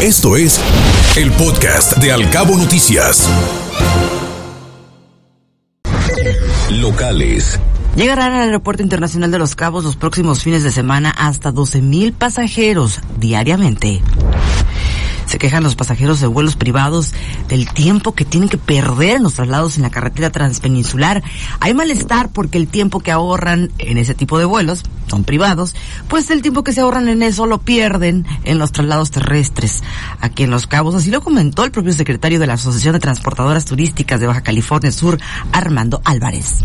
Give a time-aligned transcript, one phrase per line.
[0.00, 0.60] Esto es
[1.16, 3.28] el podcast de Alcabo Noticias.
[6.70, 7.58] Locales.
[7.96, 13.00] Llegarán al Aeropuerto Internacional de Los Cabos los próximos fines de semana hasta 12.000 pasajeros
[13.18, 14.00] diariamente.
[15.38, 17.14] Quejan los pasajeros de vuelos privados
[17.48, 21.22] del tiempo que tienen que perder en los traslados en la carretera transpeninsular.
[21.60, 25.74] Hay malestar porque el tiempo que ahorran en ese tipo de vuelos son privados,
[26.08, 29.82] pues el tiempo que se ahorran en eso lo pierden en los traslados terrestres
[30.20, 30.94] aquí en Los Cabos.
[30.94, 34.92] Así lo comentó el propio secretario de la Asociación de Transportadoras Turísticas de Baja California
[34.92, 35.18] Sur,
[35.52, 36.64] Armando Álvarez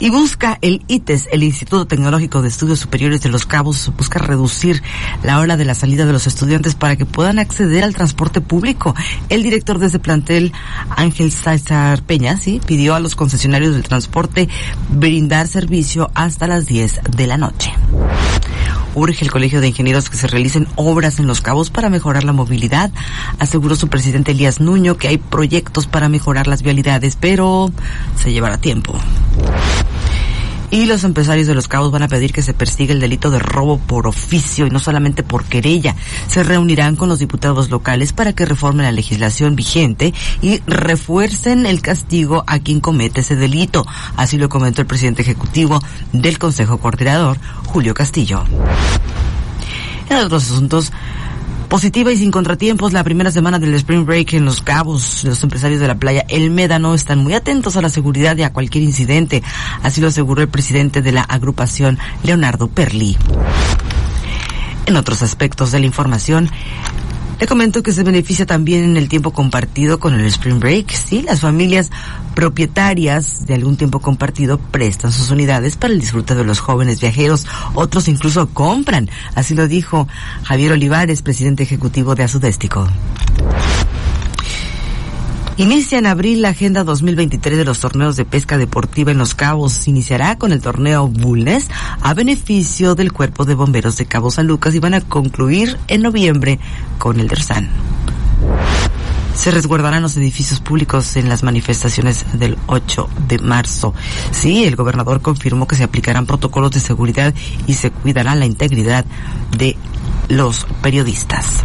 [0.00, 4.82] y busca el ITES, el Instituto Tecnológico de Estudios Superiores de Los Cabos, busca reducir
[5.22, 8.94] la hora de la salida de los estudiantes para que puedan acceder al transporte público.
[9.28, 10.52] El director de ese plantel,
[10.90, 14.48] Ángel César Peña, pidió a los concesionarios del transporte
[14.90, 17.72] brindar servicio hasta las 10 de la noche.
[18.94, 22.32] Urge el Colegio de Ingenieros que se realicen obras en Los Cabos para mejorar la
[22.32, 22.90] movilidad.
[23.38, 27.70] Aseguró su presidente Elías Nuño que hay proyectos para mejorar las vialidades, pero
[28.16, 28.98] se llevará tiempo.
[30.70, 33.38] Y los empresarios de Los Cabos van a pedir que se persiga el delito de
[33.38, 35.96] robo por oficio y no solamente por querella.
[36.28, 41.80] Se reunirán con los diputados locales para que reformen la legislación vigente y refuercen el
[41.80, 43.86] castigo a quien comete ese delito.
[44.16, 45.80] Así lo comentó el presidente ejecutivo
[46.12, 48.44] del Consejo Coordinador, Julio Castillo.
[50.10, 50.92] En otros asuntos,
[51.68, 55.80] Positiva y sin contratiempos, la primera semana del Spring Break en Los Cabos, los empresarios
[55.80, 59.42] de la playa El Médano están muy atentos a la seguridad y a cualquier incidente.
[59.82, 63.18] Así lo aseguró el presidente de la agrupación, Leonardo Perli.
[64.86, 66.50] En otros aspectos de la información,
[67.40, 70.90] le comento que se beneficia también en el tiempo compartido con el Spring Break.
[70.90, 71.90] Sí, las familias
[72.34, 77.46] propietarias de algún tiempo compartido prestan sus unidades para el disfrute de los jóvenes viajeros.
[77.74, 79.08] Otros incluso compran.
[79.34, 80.08] Así lo dijo
[80.44, 82.88] Javier Olivares, presidente ejecutivo de Azudéstico.
[85.58, 89.88] Inicia en abril la agenda 2023 de los torneos de pesca deportiva en Los Cabos.
[89.88, 91.66] Iniciará con el torneo Bulnes
[92.00, 96.02] a beneficio del Cuerpo de Bomberos de Cabo San Lucas y van a concluir en
[96.02, 96.60] noviembre
[96.98, 97.68] con el Dersan.
[99.34, 103.94] Se resguardarán los edificios públicos en las manifestaciones del 8 de marzo.
[104.30, 107.34] Sí, el gobernador confirmó que se aplicarán protocolos de seguridad
[107.66, 109.04] y se cuidará la integridad
[109.56, 109.76] de
[110.28, 111.64] los periodistas.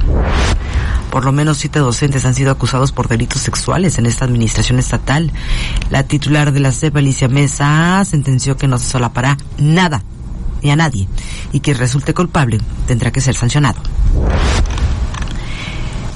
[1.14, 5.32] Por lo menos siete docentes han sido acusados por delitos sexuales en esta administración estatal.
[5.92, 10.02] La titular de la CEP, Alicia Mesa, sentenció que no se solapará nada
[10.64, 11.08] ni a nadie
[11.52, 13.80] y quien resulte culpable tendrá que ser sancionado.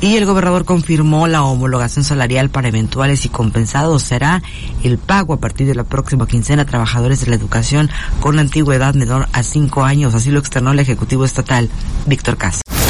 [0.02, 4.02] Y el gobernador confirmó la homologación salarial para eventuales y compensados.
[4.02, 4.42] Será
[4.84, 8.96] el pago a partir de la próxima quincena a trabajadores de la educación con antigüedad
[8.96, 10.16] menor a cinco años.
[10.16, 11.70] Así lo externó el Ejecutivo Estatal,
[12.08, 12.62] Víctor Cas.